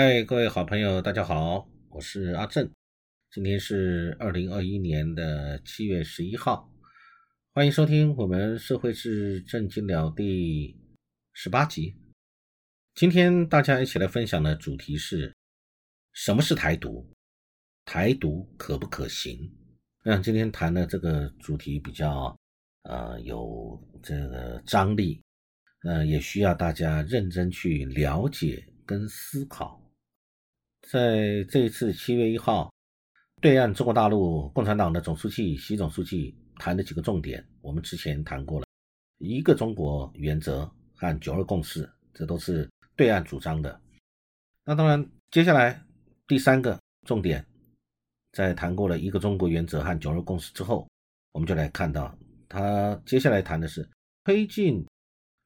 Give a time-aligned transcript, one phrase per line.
[0.00, 2.70] 嗨，各位好朋友，大家好，我是阿正。
[3.32, 6.72] 今天是二零二一年的七月十一号，
[7.52, 10.78] 欢迎收听我们《社会是正经聊》第
[11.32, 11.96] 十八集。
[12.94, 15.34] 今天大家一起来分享的主题是：
[16.12, 17.04] 什么是台独？
[17.84, 19.52] 台独可不可行？
[20.04, 22.38] 那今天谈的这个主题比较
[22.84, 25.20] 呃有这个张力，
[25.82, 29.84] 呃，也需要大家认真去了解跟思考。
[30.82, 32.72] 在这一次七月一号，
[33.40, 38.66] 对岸中国大陆共产党的总书记习总书记谈的几个重点，我们之前谈过了，
[39.18, 43.78] 一个中国原则和九二共识，这都是对岸主张的。
[44.64, 45.82] 那当然，接下来
[46.26, 47.44] 第三个重点，
[48.32, 50.88] 在谈过了一个中国原则和九二共识之后，
[51.32, 52.16] 我们就来看到
[52.48, 53.86] 他接下来谈的是
[54.24, 54.86] 推进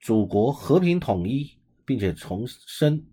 [0.00, 1.50] 祖国和平统一，
[1.84, 3.04] 并且重申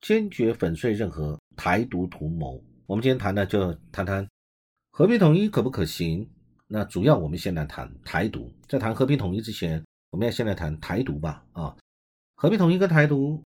[0.00, 1.38] 坚决粉碎任何。
[1.56, 4.28] 台独图谋，我们今天谈的就谈谈
[4.90, 6.28] 和平统一可不可行？
[6.68, 8.52] 那主要我们先来谈台独。
[8.68, 11.44] 在谈和平统一之前，我们要先来谈台独吧。
[11.52, 11.76] 啊，
[12.34, 13.42] 和平统一跟台独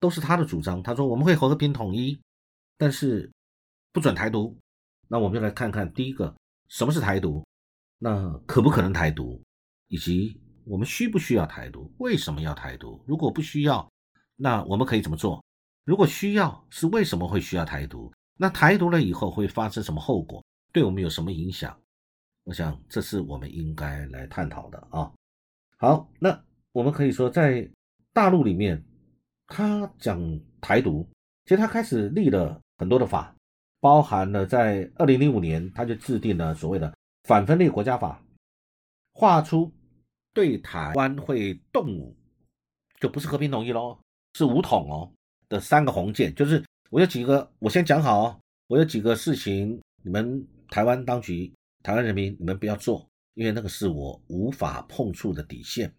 [0.00, 0.82] 都是他的主张。
[0.82, 2.20] 他说我们会和平统一，
[2.76, 3.30] 但是
[3.92, 4.56] 不准台独。
[5.08, 6.34] 那我们就来看看第一个，
[6.68, 7.44] 什么是台独？
[7.98, 9.42] 那可不可能台独？
[9.88, 11.92] 以及我们需不需要台独？
[11.98, 13.04] 为什么要台独？
[13.06, 13.86] 如果不需要，
[14.36, 15.41] 那我们可以怎么做？
[15.84, 18.12] 如果需要，是为什么会需要台独？
[18.36, 20.44] 那台独了以后会发生什么后果？
[20.72, 21.76] 对我们有什么影响？
[22.44, 25.12] 我想这是我们应该来探讨的啊。
[25.76, 27.68] 好，那我们可以说，在
[28.12, 28.82] 大陆里面，
[29.46, 30.20] 他讲
[30.60, 31.08] 台独，
[31.44, 33.34] 其实他开始立了很多的法，
[33.80, 36.92] 包含了在二零零五年他就制定了所谓的
[37.24, 38.22] 反分裂国家法，
[39.12, 39.72] 画出
[40.32, 42.16] 对台湾会动武，
[43.00, 43.98] 就不是和平统一喽，
[44.34, 45.12] 是武统哦。
[45.52, 51.52] 的三个红线，就是我有几个，我先讲好，我有几个事情，你们台湾当局、
[51.82, 55.92] 台湾人民，你们不要做，因为那个是我无法碰触的底线。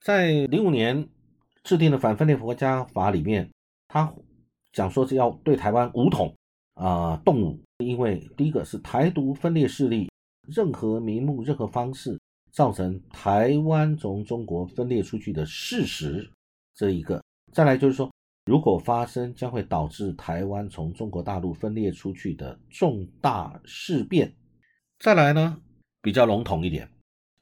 [0.00, 1.06] 在零五年
[1.64, 3.50] 制定的反分裂国家法里面，
[3.88, 4.10] 他
[4.72, 6.34] 讲说是要对台湾武统
[6.72, 10.10] 啊动武，因为第一个是台独分裂势力，
[10.48, 12.18] 任何名目、任何方式
[12.52, 16.30] 造成台湾从中国分裂出去的事实，
[16.74, 17.22] 这一个。
[17.54, 18.10] 再来就是说，
[18.46, 24.34] 如果发生，将会导致台湾从中国大陆分裂出去的重大事变。
[24.98, 25.56] 再来呢，
[26.02, 26.90] 比较笼统一点，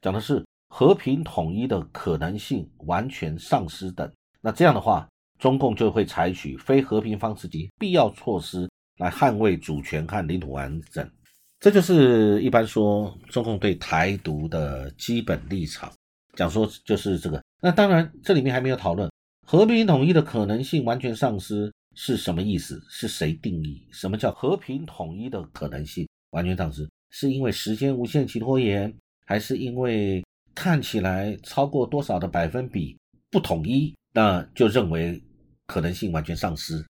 [0.01, 4.07] 讲的是和平统一的可能性完全丧失等。
[4.39, 5.09] 那这样的话，
[5.39, 8.69] 中共就会采取非和平方式及必要措施
[8.99, 11.09] 来捍卫主权和领土完整。
[11.59, 15.91] 这就是一般说中共对台独的基本立场。
[16.35, 17.41] 讲说就是这个。
[17.59, 19.09] 那当然，这里面还没有讨论。
[19.53, 22.83] 和平统一的可能性完全丧失是什么意思？
[22.89, 23.87] 是谁定义？
[23.91, 26.89] 什么叫和平统一的可能性完全丧失？
[27.11, 28.91] 是因为时间无限期拖延，
[29.27, 30.25] 还是因为
[30.55, 32.97] 看起来超过多少的百分比
[33.29, 35.23] 不统一，那就认为
[35.67, 36.83] 可能性完全丧失？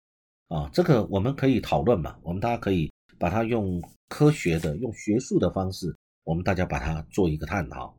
[0.46, 2.16] 啊，这个我们可以讨论嘛？
[2.22, 7.92] 我们大家可以把它用科学的、用学术的方式，我们大家把它做一个探讨，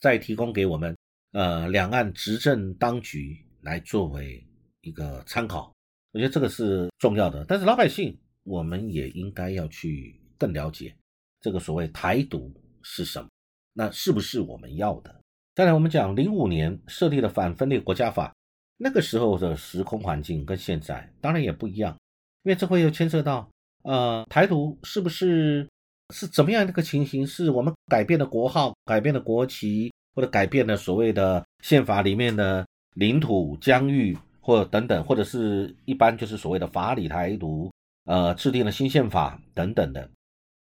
[0.00, 0.96] 再提供给我们
[1.32, 3.44] 呃两岸执政当局。
[3.66, 4.46] 来作为
[4.82, 5.74] 一个参考，
[6.12, 7.44] 我觉得这个是重要的。
[7.48, 10.94] 但是老百姓，我们也应该要去更了解
[11.40, 13.28] 这个所谓台独是什么，
[13.72, 15.12] 那是不是我们要的？
[15.56, 18.32] 再来，我们讲零五年设立的反分裂国家法，
[18.76, 21.98] 那个时候的时空环境跟现在当然也不一样，
[22.44, 23.50] 因为这会又牵涉到
[23.82, 25.68] 呃台独是不是
[26.14, 27.26] 是怎么样的一个情形？
[27.26, 32.64] 是我们改变了国号，改变了国旗，或者改变了所谓的宪法里面的。
[32.96, 37.70] 领土疆域或等等，或者是一般就是所谓的法理台独，
[38.04, 40.10] 呃，制定了新宪法等等的，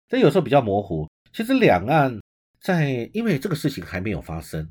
[0.06, 1.08] 这有时候比较模糊。
[1.32, 2.20] 其实两岸
[2.60, 4.70] 在因为这个事情还没有发生，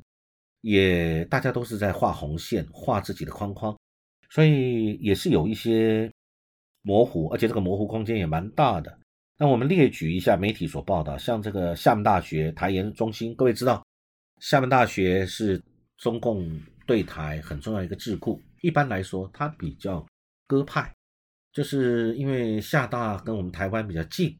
[0.60, 3.76] 也大家都是在画红线，画自己的框框，
[4.28, 6.08] 所以也是有一些
[6.82, 8.96] 模糊，而且这个模糊空间也蛮大的。
[9.36, 13.84] 那我们列举一下媒体所报道，像这个厦门大学台研中心，各位知道，
[14.38, 15.60] 厦门大学是
[15.98, 16.48] 中共。
[16.90, 20.04] 对台很重要一个智库，一般来说，它比较
[20.48, 20.92] 鸽派，
[21.52, 24.36] 就是因为厦大跟我们台湾比较近，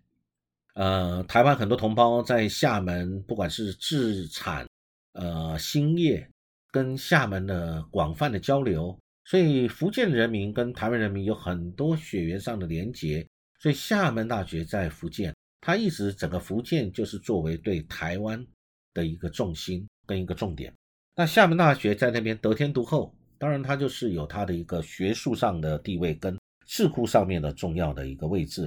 [0.75, 4.67] 呃，台湾很多同胞在厦门，不管是制产、
[5.13, 6.29] 呃兴业，
[6.73, 13.25] 跟厦门的广泛的交流，所以福建人民跟台湾人民有很多血缘上的连结，
[13.61, 18.45] 所以厦门大学在福建，它一直整个福建就是作为对台湾
[18.93, 20.75] 的一个重心跟一个重点。
[21.21, 26.35] 那厦门大学在那边得天独厚，当然它就是有它的一个学术上的地位跟
[26.67, 28.63] 智库上面的重要的一个位置。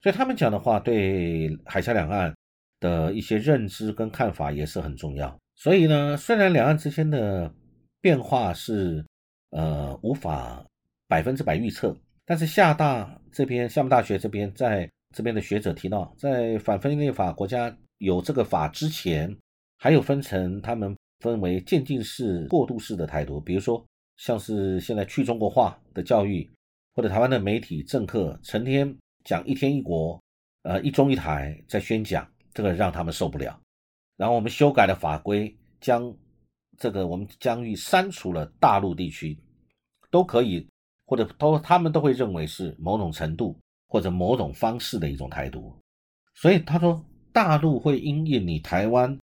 [0.00, 2.34] 所以他们讲的话，对海峡两岸
[2.80, 5.38] 的一些认知跟看法也是很重要。
[5.56, 7.52] 所以呢，虽然两岸之间的
[8.00, 9.04] 变化是
[9.50, 10.64] 呃无法
[11.06, 11.94] 百分之百预测，
[12.24, 19.36] 但是厦大这边厦门大学这边在这边的学者提到，在反分裂法国家有这个法之前，
[19.76, 23.82] 还有分成他们分为渐进式、过渡式的台独，比如说
[24.16, 26.50] 像是现在去中国化的教育，
[26.94, 28.94] 或者台湾的媒体政客成天。
[29.22, 30.18] 讲一天一国，
[30.62, 33.60] 呃，一中一台在宣讲，这个让他们受不了。
[34.16, 36.10] 然后我们修改了法规，将
[36.78, 39.38] 这个我们疆域删除了大陆地区，
[40.10, 40.66] 都可以，
[41.04, 43.54] 或者都他们都会认为是某种程度
[43.88, 45.70] 或者某种方式的一种台独。
[46.34, 49.19] 所以他说，大陆会因应你台湾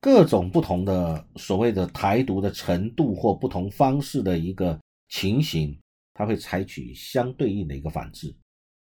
[0.00, 4.78] 各种不同的所谓的台独的程度或不同方式的一个
[5.08, 5.76] 情形，
[6.14, 8.34] 他会采取相对应的一个反制。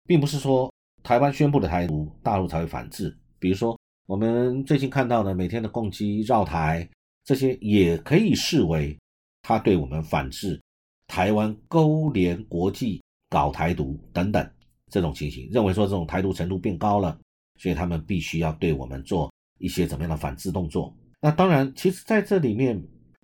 [0.07, 0.73] 并不是说
[1.03, 3.17] 台湾宣布的台独，大陆才会反制。
[3.39, 6.89] 比如说，我们最近看到的每天的攻击绕台，
[7.25, 8.97] 这些也可以视为
[9.43, 10.61] 他对我们反制
[11.07, 14.49] 台湾勾连国际搞台独等等
[14.91, 17.19] 这种情形，认为说这种台独程度变高了，
[17.59, 20.95] 所以他们必须要对我们做一些怎么样的反制动作。
[21.21, 22.83] 那当然，其实在这里面，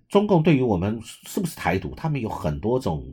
[0.09, 3.05] 中共对于我们是不是台独，他们有很多种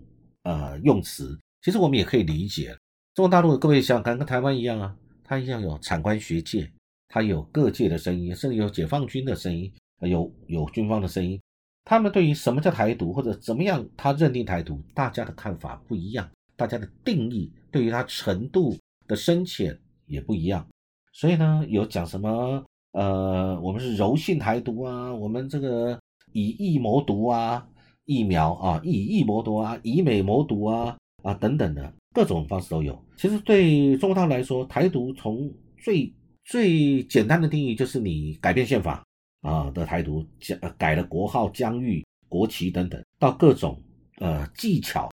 [0.43, 2.77] 呃用词，其实我们也可以理解。
[3.15, 6.71] 中国大陆各位想想，跟台湾一样啊，它一样有产官学界，
[7.09, 11.41] 它有各界的声音，甚至有解放军的声音，有有军方的声音。
[11.85, 20.67] 他们对于什么叫台独，或者怎么样他认定台独，大家的看法不一样，大家的定义对于它程度的深浅也不一样。
[21.13, 25.99] 所以呢，有讲什么呃，我们是柔性台独啊，我们这个
[26.33, 27.67] 以疫谋独啊，
[28.05, 31.93] 疫苗啊，以疫谋独啊，以美谋独啊啊等等的。
[32.13, 33.01] 各种方式都有。
[33.17, 35.49] 其实对中国大陆来说，台独从
[35.79, 36.13] 最
[36.45, 39.05] 最简单的定义就是你改变宪法
[39.43, 40.27] 啊的台独，
[40.61, 43.81] 改改了国号、疆域、国旗等等，到各种
[44.19, 45.09] 呃技巧、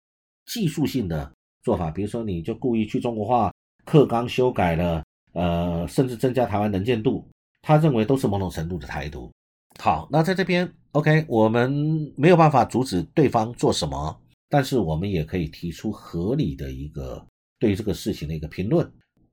[0.45, 1.29] 技术性的
[1.63, 3.51] 做法，比如说你就故意去中国化、
[3.83, 7.27] 课纲修改了，呃，甚至增加台湾能见度，
[7.65, 9.31] 他认为都是某种程度的台独。
[9.79, 14.15] 好，那在这边，OK，我们没有办法阻止对方做什么。
[14.47, 17.25] 但是我们也可以提出合理的一个
[17.57, 18.87] 对于这个事情的一个评论，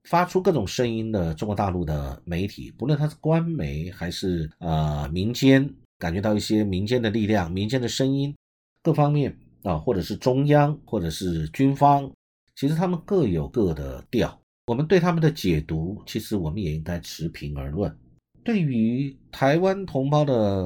[0.05, 5.69] 发出各种声音的中国大陆的媒体，不论它是官媒还是呃民间，
[5.99, 8.34] 感觉到一些民间的力量、民间的声音，
[8.82, 12.11] 各方面啊，或者是中央，或者是军方，
[12.56, 14.40] 其实他们各有各的调。
[14.69, 17.94] 我们对他们的解读，其实我们也应该持平而论。
[18.44, 20.64] 对于台湾同胞的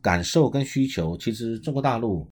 [0.00, 2.28] 感受跟需求，其实中国大陆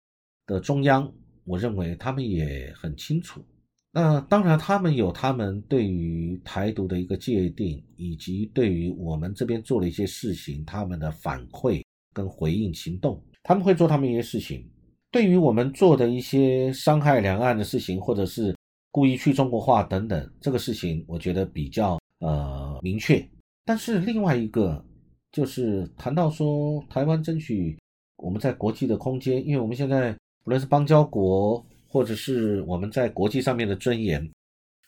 [0.45, 1.11] 的中央。
[1.45, 3.43] 我认为他们也很清楚，
[3.91, 11.83] 那当然他们有他们对于台独的一个界定，以及对于我们这边做了一些事情，他们的反馈
[12.13, 14.63] 跟回应行动，他们会做他们一些事情。
[15.09, 18.55] 对于我们做的一些伤害两岸的事情，或者是
[18.91, 23.27] 故意去中国化等等，这个事情我觉得比较呃明确。
[23.69, 24.83] 但是另外一个
[25.31, 27.77] 就是谈到说台湾争取
[28.17, 30.17] 我们在国际的空间，因为我们现在。
[30.45, 34.27] 无论是邦交国，或者是我们在国际上面的尊严，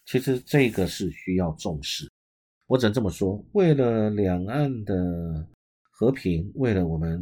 [0.07, 2.09] 其实这个是需要重视。
[2.65, 4.95] 我只能这么说：为了两岸的
[5.91, 7.21] 和平，为了我们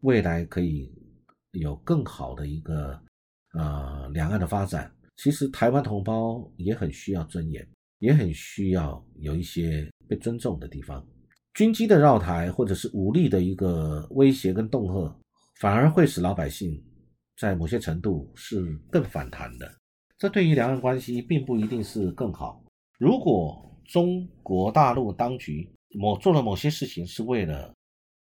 [0.00, 0.90] 未来可以
[1.50, 2.98] 有更好的一个
[3.52, 7.68] 呃两岸的发展，其实台湾同胞也很需要尊严，
[7.98, 11.06] 也很需要有一些被尊重的地方。
[11.54, 15.16] 军机的绕台，或者是武力的一个威胁跟恫吓，
[15.60, 16.82] 反而会使老百姓。
[17.36, 19.72] 在某些程度是更反弹的，
[20.18, 22.60] 这对于两岸关系并不一定是更好。
[22.98, 27.72] 如果中国大陆当局某做了某些事情是为了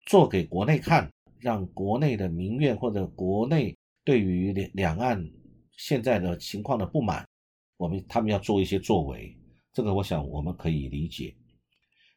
[0.07, 3.73] 做给国内看，让国内的民怨或者国内
[4.03, 5.25] 对于两两岸
[5.77, 7.25] 现在的情况的不满，
[7.77, 9.33] 我们他们要做一些作为，
[9.71, 11.33] 这个我想我们可以理解。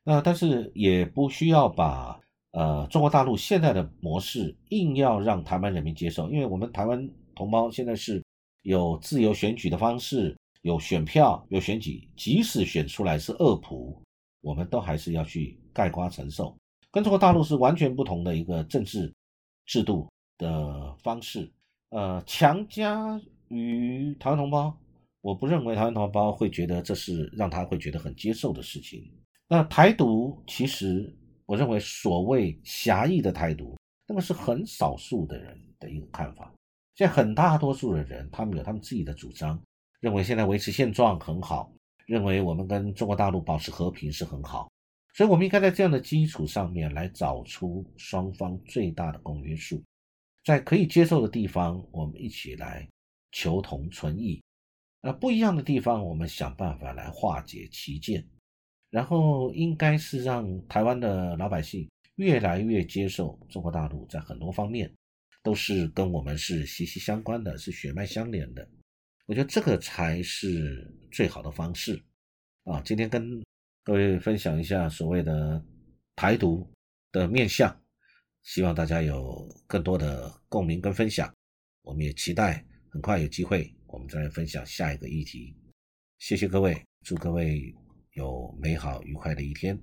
[0.05, 2.21] 那但是也不需要把。
[2.53, 8.25] 呃，中国大陆现在的模式硬要让台湾人民接受，因为我们台湾同胞现在是
[8.63, 14.03] 有自由选举的方式，有选票，有选举，即使选出来是恶普，
[14.41, 16.57] 我们都还是要去盖瓜承受，
[16.91, 19.13] 跟中国大陆是完全不同的一个政治
[19.67, 21.53] 制度的方式。
[21.91, 24.75] 呃，强加于台湾同胞，
[25.21, 29.07] 我不认为台湾同胞会觉得这是让他会觉得很接受的事情。
[29.49, 31.13] 那台独其实。
[31.49, 33.75] 我认为所谓狭义的台独，
[34.07, 36.53] 那个是很少数的人的一个看法。
[36.95, 39.59] 现在很大多数的人，他们有他们自己的主张，
[40.01, 41.73] 认为现在维持现状很好，
[42.05, 44.71] 认为我们跟中国大陆保持和平是很好，
[45.15, 49.83] 所以我们应该在这样的基础上面来找出双方最大的公约数，
[50.45, 52.87] 在可以接受的地方，我们一起来
[53.33, 54.39] 求同存异。
[55.01, 58.23] 那不一样的地方，我们想办法来化解歧见，
[58.91, 64.93] 然后应该是让台湾的老百姓越来越接受中国大陆在很多方面
[65.43, 68.69] 都是跟我们是息息相关的，是血脉相连的。
[69.27, 72.03] 我觉得这个才是最好的方式
[72.65, 72.81] 啊！
[72.83, 73.43] 今天跟
[73.85, 75.63] 各位分享一下所谓的
[76.17, 76.67] 台独
[77.13, 77.79] 的面相，
[78.43, 81.33] 希望大家有更多的共鸣跟分享。
[81.83, 83.73] 我们也期待很快有机会。
[83.87, 85.55] 我们再来分享下一个议题，
[86.19, 87.75] 谢谢各位，祝各位
[88.19, 89.79] 有美好愉快的一天。